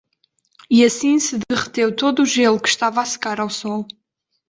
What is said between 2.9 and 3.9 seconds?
a secar ao sol